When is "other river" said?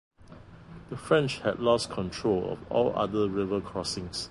2.97-3.61